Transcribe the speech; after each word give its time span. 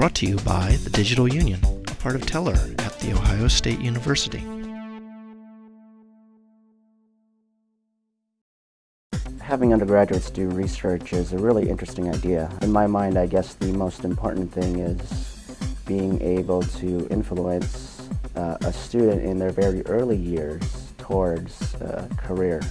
Brought 0.00 0.14
to 0.14 0.26
you 0.26 0.36
by 0.36 0.78
the 0.82 0.88
Digital 0.88 1.28
Union, 1.28 1.60
a 1.62 1.94
part 1.96 2.14
of 2.14 2.22
TELR 2.22 2.56
at 2.80 2.98
The 3.00 3.12
Ohio 3.12 3.48
State 3.48 3.80
University. 3.80 4.42
Having 9.42 9.74
undergraduates 9.74 10.30
do 10.30 10.48
research 10.48 11.12
is 11.12 11.34
a 11.34 11.36
really 11.36 11.68
interesting 11.68 12.08
idea. 12.08 12.50
In 12.62 12.72
my 12.72 12.86
mind, 12.86 13.18
I 13.18 13.26
guess 13.26 13.52
the 13.52 13.74
most 13.74 14.06
important 14.06 14.50
thing 14.50 14.78
is 14.78 15.76
being 15.84 16.18
able 16.22 16.62
to 16.62 17.06
influence 17.10 18.08
uh, 18.36 18.56
a 18.62 18.72
student 18.72 19.22
in 19.22 19.38
their 19.38 19.50
very 19.50 19.84
early 19.84 20.16
years 20.16 20.94
towards 20.96 21.74
a 21.74 22.08
career 22.16 22.62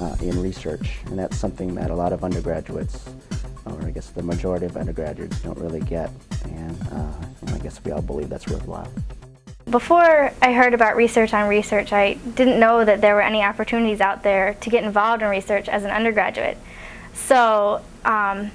uh, 0.00 0.14
in 0.20 0.40
research. 0.40 1.00
And 1.06 1.18
that's 1.18 1.36
something 1.36 1.74
that 1.74 1.90
a 1.90 1.96
lot 1.96 2.12
of 2.12 2.22
undergraduates, 2.22 3.10
or 3.66 3.82
I 3.82 3.90
guess 3.90 4.10
the 4.10 4.22
majority 4.22 4.66
of 4.66 4.76
undergraduates, 4.76 5.40
don't 5.40 5.58
really 5.58 5.80
get. 5.80 6.12
And, 6.44 6.88
uh, 6.92 7.52
I 7.54 7.58
guess 7.58 7.80
we 7.84 7.92
all 7.92 8.02
believe 8.02 8.28
that's 8.28 8.46
worthwhile. 8.46 8.90
Before 9.68 10.32
I 10.42 10.52
heard 10.52 10.74
about 10.74 10.96
research 10.96 11.32
on 11.32 11.48
research, 11.48 11.92
I 11.92 12.14
didn't 12.14 12.58
know 12.58 12.84
that 12.84 13.00
there 13.00 13.14
were 13.14 13.22
any 13.22 13.42
opportunities 13.42 14.00
out 14.00 14.22
there 14.22 14.54
to 14.54 14.70
get 14.70 14.82
involved 14.82 15.22
in 15.22 15.28
research 15.28 15.68
as 15.68 15.84
an 15.84 15.90
undergraduate. 15.90 16.58
So 17.14 17.80
um, 18.04 18.50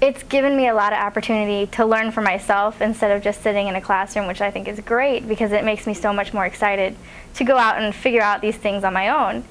it's 0.00 0.22
given 0.24 0.56
me 0.56 0.68
a 0.68 0.74
lot 0.74 0.92
of 0.92 0.98
opportunity 0.98 1.66
to 1.72 1.86
learn 1.86 2.10
for 2.10 2.22
myself 2.22 2.82
instead 2.82 3.12
of 3.12 3.22
just 3.22 3.42
sitting 3.42 3.68
in 3.68 3.76
a 3.76 3.80
classroom, 3.80 4.26
which 4.26 4.40
I 4.40 4.50
think 4.50 4.68
is 4.68 4.80
great 4.80 5.28
because 5.28 5.52
it 5.52 5.64
makes 5.64 5.86
me 5.86 5.94
so 5.94 6.12
much 6.12 6.34
more 6.34 6.44
excited 6.44 6.96
to 7.34 7.44
go 7.44 7.56
out 7.56 7.80
and 7.80 7.94
figure 7.94 8.22
out 8.22 8.40
these 8.40 8.56
things 8.56 8.84
on 8.84 8.92
my 8.92 9.08
own. 9.08 9.44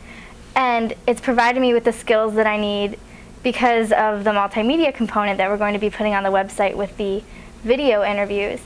And 0.55 0.93
it's 1.07 1.21
provided 1.21 1.59
me 1.59 1.73
with 1.73 1.83
the 1.83 1.93
skills 1.93 2.35
that 2.35 2.47
I 2.47 2.57
need 2.57 2.99
because 3.45 3.91
of 3.91 4.23
the 4.23 4.31
multimedia 4.31 4.91
component 4.91 5.37
that 5.37 5.47
we're 5.51 5.57
going 5.57 5.75
to 5.75 5.79
be 5.79 5.91
putting 5.91 6.15
on 6.15 6.23
the 6.23 6.29
website 6.29 6.73
with 6.73 6.97
the 6.97 7.21
video 7.63 8.03
interviews. 8.03 8.59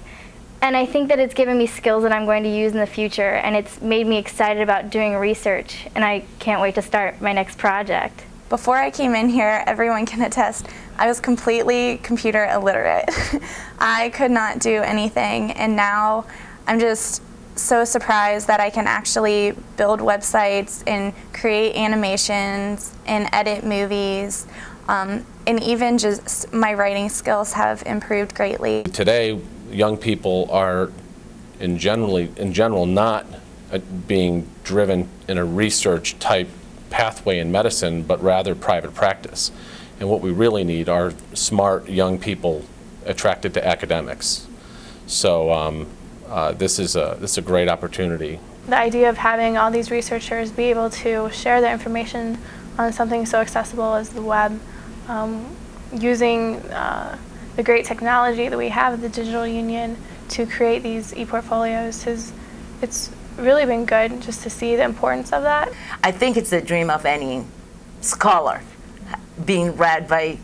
And 0.62 0.78
I 0.78 0.86
think 0.86 1.10
that 1.10 1.20
it's 1.20 1.34
given 1.34 1.58
me 1.58 1.68
skills 1.68 2.04
that 2.04 2.14
I'm 2.14 2.24
going 2.24 2.44
to 2.44 2.50
use 2.50 2.72
in 2.72 2.80
the 2.80 2.88
future, 2.88 3.34
and 3.34 3.58
it's 3.58 3.82
made 3.82 4.08
me 4.08 4.18
excited 4.18 4.64
about 4.64 4.90
doing 4.90 5.18
research, 5.18 5.86
and 5.96 6.06
I 6.06 6.24
can't 6.40 6.62
wait 6.62 6.76
to 6.76 6.82
start 6.82 7.20
my 7.20 7.34
next 7.34 7.58
project. 7.58 8.24
Before 8.48 8.78
I 8.78 8.90
came 8.90 9.16
in 9.16 9.28
here, 9.28 9.66
everyone 9.68 10.06
can 10.06 10.22
attest, 10.22 10.66
I 10.98 11.08
was 11.08 11.20
completely 11.20 11.98
computer 11.98 12.46
illiterate. 12.46 13.10
I 13.80 14.12
could 14.12 14.32
not 14.32 14.60
do 14.60 14.82
anything, 14.82 15.52
and 15.52 15.76
now 15.76 16.26
I'm 16.68 16.80
just 16.80 17.22
so 17.62 17.84
surprised 17.84 18.48
that 18.48 18.60
I 18.60 18.70
can 18.70 18.88
actually 18.88 19.54
build 19.78 20.00
websites 20.00 20.84
and 20.88 21.14
create 21.34 21.76
animations 21.76 22.94
and 23.06 23.30
edit 23.34 23.64
movies. 23.64 24.48
Um, 24.88 25.26
and 25.46 25.62
even 25.62 25.98
just 25.98 26.52
my 26.52 26.74
writing 26.74 27.10
skills 27.10 27.54
have 27.54 27.84
improved 27.86 28.34
greatly. 28.34 28.84
Today, 28.84 29.40
young 29.72 29.98
people 29.98 30.48
are 30.52 30.92
in 31.60 31.78
generally 31.78 32.32
in 32.38 32.54
general 32.54 32.86
not 32.86 33.26
uh, 33.72 33.78
being 34.08 34.48
driven 34.64 35.08
in 35.28 35.38
a 35.38 35.46
research 35.46 36.18
type 36.20 36.48
pathway 36.90 37.38
in 37.40 37.52
medicine, 37.52 38.02
but 38.04 38.22
rather 38.24 38.56
private 38.56 38.96
practice. 38.96 39.52
And 40.00 40.10
what 40.10 40.22
we 40.22 40.32
really 40.32 40.64
need 40.64 40.90
are 40.90 41.14
smart 41.34 41.90
young 41.90 42.18
people 42.18 42.66
attracted 43.06 43.54
to 43.56 43.68
academics. 43.68 44.48
So 45.06 45.52
um, 45.52 45.88
uh, 46.30 46.52
this 46.54 46.80
is 46.80 46.96
a 46.96 47.18
this 47.20 47.32
is 47.32 47.38
a 47.40 47.42
great 47.42 47.68
opportunity. 47.68 48.40
The 48.68 48.78
idea 48.78 49.10
of 49.10 49.18
having 49.18 49.58
all 49.58 49.72
these 49.72 49.90
researchers 49.90 50.52
be 50.52 50.66
able 50.66 50.90
to 50.92 51.30
share 51.32 51.60
their 51.60 51.74
information 51.74 52.38
on 52.78 52.94
something 52.94 53.26
so 53.26 53.40
accessible 53.40 53.96
as 53.96 54.10
the 54.10 54.22
web, 54.22 54.60
um, 55.08 55.56
using 55.94 56.58
uh, 56.72 57.18
the 57.56 57.64
great 57.64 57.86
technology 57.86 58.48
that 58.48 58.58
we 58.58 58.70
have 58.70 58.94
at 58.94 59.02
the 59.02 59.10
Digital 59.10 59.46
Union 59.46 59.98
to 60.30 60.46
create 60.46 60.84
these 60.84 61.14
e-portfolios 61.16 62.04
has 62.04 62.32
it's 62.82 63.10
really 63.38 63.66
been 63.66 63.86
good 63.86 64.22
just 64.22 64.44
to 64.44 64.50
see 64.50 64.76
the 64.76 64.84
importance 64.84 65.34
of 65.34 65.44
that. 65.44 65.72
I 66.04 66.12
think 66.12 66.38
it's 66.38 66.52
the 66.52 66.62
dream 66.62 66.90
of 66.90 67.06
any 67.06 67.44
scholar 68.02 68.62
being 69.46 69.76
read 69.76 70.08
by 70.08 70.38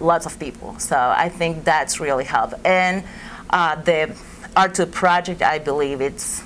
lots 0.00 0.26
of 0.26 0.38
people. 0.38 0.78
So 0.78 0.96
I 0.96 1.28
think 1.28 1.64
that's 1.64 2.00
really 2.00 2.24
helped. 2.24 2.54
And 2.64 3.04
uh, 3.50 3.76
the 3.76 4.14
R2 4.56 4.90
project, 4.90 5.42
I 5.42 5.58
believe 5.58 6.00
it's 6.00 6.42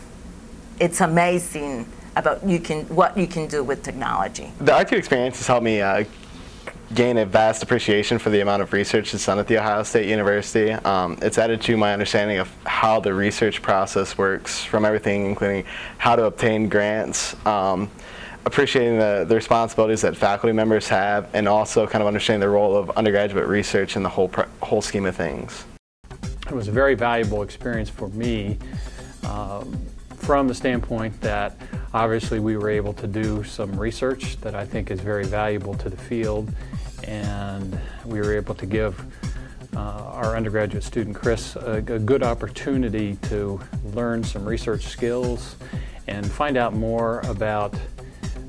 it's 0.80 1.00
amazing 1.00 1.86
about 2.16 2.46
you 2.46 2.58
can 2.58 2.84
what 2.86 3.16
you 3.16 3.26
can 3.26 3.46
do 3.46 3.62
with 3.62 3.82
technology. 3.82 4.52
The 4.58 4.72
R2 4.72 4.92
experience 4.92 5.38
has 5.38 5.46
helped 5.46 5.62
me 5.62 5.80
uh, 5.80 6.04
gain 6.94 7.18
a 7.18 7.24
vast 7.24 7.62
appreciation 7.62 8.18
for 8.18 8.30
the 8.30 8.40
amount 8.40 8.62
of 8.62 8.72
research 8.72 9.12
that's 9.12 9.24
done 9.26 9.38
at 9.38 9.46
The 9.46 9.58
Ohio 9.58 9.84
State 9.84 10.08
University. 10.08 10.72
Um, 10.72 11.18
it's 11.22 11.38
added 11.38 11.60
to 11.62 11.76
my 11.76 11.92
understanding 11.92 12.38
of 12.38 12.52
how 12.64 12.98
the 12.98 13.14
research 13.14 13.62
process 13.62 14.18
works, 14.18 14.64
from 14.64 14.84
everything 14.84 15.26
including 15.26 15.64
how 15.98 16.16
to 16.16 16.24
obtain 16.24 16.68
grants, 16.68 17.36
um, 17.46 17.88
appreciating 18.44 18.98
the, 18.98 19.24
the, 19.28 19.36
responsibilities 19.36 20.00
that 20.00 20.16
faculty 20.16 20.52
members 20.52 20.88
have, 20.88 21.28
and 21.32 21.46
also 21.46 21.86
kind 21.86 22.02
of 22.02 22.08
understanding 22.08 22.40
the 22.40 22.48
role 22.48 22.76
of 22.76 22.90
undergraduate 22.90 23.46
research 23.46 23.94
in 23.94 24.02
the 24.02 24.08
whole, 24.08 24.32
whole 24.60 24.82
scheme 24.82 25.06
of 25.06 25.14
things. 25.14 25.64
It 26.50 26.54
was 26.56 26.66
a 26.66 26.72
very 26.72 26.96
valuable 26.96 27.42
experience 27.42 27.88
for 27.88 28.08
me. 28.08 28.58
Um, 29.22 29.86
from 30.16 30.48
the 30.48 30.54
standpoint 30.54 31.20
that 31.20 31.56
obviously 31.94 32.40
we 32.40 32.56
were 32.56 32.68
able 32.68 32.92
to 32.94 33.06
do 33.06 33.44
some 33.44 33.78
research 33.78 34.36
that 34.40 34.56
I 34.56 34.66
think 34.66 34.90
is 34.90 35.00
very 35.00 35.24
valuable 35.24 35.74
to 35.74 35.88
the 35.88 35.96
field 35.96 36.52
and 37.04 37.78
we 38.04 38.18
were 38.18 38.34
able 38.34 38.56
to 38.56 38.66
give 38.66 39.00
uh, 39.76 39.78
our 39.78 40.36
undergraduate 40.36 40.82
student 40.82 41.14
Chris 41.14 41.54
a, 41.54 41.76
a, 41.76 41.98
good 42.00 42.24
opportunity 42.24 43.16
to 43.22 43.60
learn 43.94 44.24
some 44.24 44.44
research 44.44 44.88
skills 44.88 45.54
and 46.08 46.28
find 46.28 46.56
out 46.56 46.74
more 46.74 47.20
about 47.20 47.72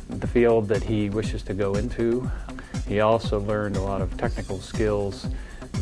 the 0.09 0.27
field 0.27 0.67
that 0.67 0.83
he 0.83 1.11
wishes 1.11 1.43
to 1.43 1.53
go 1.53 1.75
into. 1.75 2.29
He 2.87 2.99
also 2.99 3.39
learned 3.39 3.77
a 3.77 3.81
lot 3.81 4.01
of 4.01 4.17
technical 4.17 4.59
skills 4.59 5.27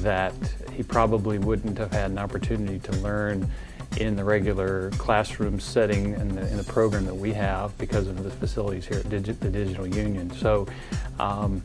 that 0.04 0.34
he 0.74 0.84
probably 0.84 1.38
wouldn't 1.38 1.78
have 1.78 1.92
had 1.92 2.12
an 2.12 2.18
opportunity 2.18 2.80
to 2.80 2.92
learn 2.98 3.50
in 3.98 4.16
the 4.16 4.24
regular 4.24 4.92
classroom 4.92 5.60
setting 5.60 6.14
in 6.14 6.36
the, 6.36 6.48
in 6.50 6.58
the 6.58 6.64
program 6.64 7.06
that 7.06 7.16
we 7.16 7.34
have 7.34 7.78
because 7.78 8.08
of 8.08 8.24
the 8.24 8.30
facilities 8.30 8.86
here 8.86 9.00
at 9.00 9.06
Digi 9.06 9.38
the 9.40 9.50
Digital 9.50 9.88
Union. 9.88 10.32
So 10.32 10.68
um, 11.20 11.62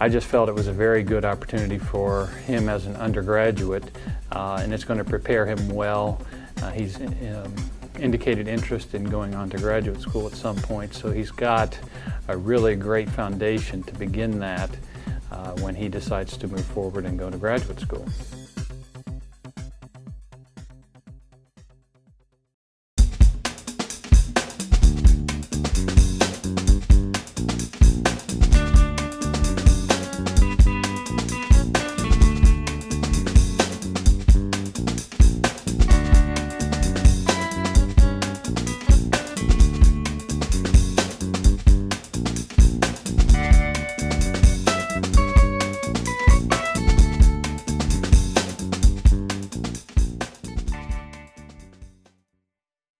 I 0.00 0.08
just 0.08 0.26
felt 0.26 0.48
it 0.48 0.54
was 0.54 0.66
a 0.66 0.72
very 0.72 1.02
good 1.02 1.24
opportunity 1.24 1.78
for 1.78 2.26
him 2.46 2.68
as 2.68 2.86
an 2.86 2.96
undergraduate, 2.96 3.84
uh, 4.32 4.60
and 4.62 4.74
it's 4.74 4.84
going 4.84 4.98
to 4.98 5.04
prepare 5.04 5.46
him 5.46 5.68
well. 5.68 6.20
Uh, 6.60 6.70
he's 6.70 7.00
um, 7.00 7.54
indicated 8.00 8.48
interest 8.48 8.94
in 8.94 9.04
going 9.04 9.34
on 9.34 9.48
to 9.50 9.56
graduate 9.58 10.00
school 10.00 10.26
at 10.26 10.32
some 10.32 10.56
point, 10.56 10.92
so 10.92 11.12
he's 11.12 11.30
got 11.30 11.78
a 12.28 12.36
really 12.36 12.74
great 12.74 13.08
foundation 13.08 13.82
to 13.84 13.94
begin 13.94 14.40
that 14.40 14.70
Uh, 15.34 15.50
when 15.62 15.74
he 15.74 15.88
decides 15.88 16.36
to 16.36 16.46
move 16.46 16.64
forward 16.66 17.04
and 17.04 17.18
go 17.18 17.28
to 17.28 17.36
graduate 17.36 17.80
school. 17.80 18.06